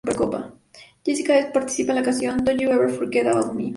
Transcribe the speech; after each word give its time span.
Jessica 1.09 1.37
Ess 1.41 1.51
participa 1.57 1.91
en 1.91 1.97
la 1.99 2.07
canción 2.07 2.43
"Don't 2.43 2.59
You 2.59 2.71
Ever 2.71 2.89
Forget 2.89 3.27
About 3.27 3.53
Me". 3.53 3.69